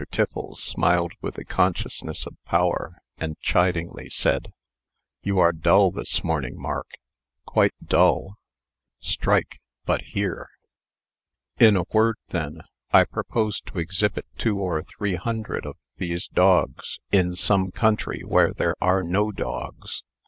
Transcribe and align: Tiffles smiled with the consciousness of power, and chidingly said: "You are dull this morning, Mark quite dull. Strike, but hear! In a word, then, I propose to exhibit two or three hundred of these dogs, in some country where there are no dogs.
Tiffles 0.11 0.59
smiled 0.63 1.11
with 1.21 1.35
the 1.35 1.45
consciousness 1.45 2.25
of 2.25 2.35
power, 2.43 3.03
and 3.19 3.37
chidingly 3.39 4.09
said: 4.11 4.51
"You 5.21 5.37
are 5.37 5.51
dull 5.51 5.91
this 5.91 6.23
morning, 6.23 6.59
Mark 6.59 6.97
quite 7.45 7.75
dull. 7.85 8.39
Strike, 8.99 9.61
but 9.85 10.01
hear! 10.01 10.49
In 11.59 11.77
a 11.77 11.83
word, 11.93 12.15
then, 12.29 12.63
I 12.91 13.03
propose 13.03 13.61
to 13.61 13.77
exhibit 13.77 14.25
two 14.39 14.57
or 14.57 14.81
three 14.81 15.13
hundred 15.17 15.67
of 15.67 15.77
these 15.97 16.27
dogs, 16.27 16.99
in 17.11 17.35
some 17.35 17.69
country 17.69 18.23
where 18.23 18.53
there 18.53 18.75
are 18.83 19.03
no 19.03 19.31
dogs. 19.31 20.01